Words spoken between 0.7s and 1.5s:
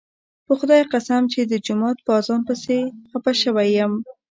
قسم چې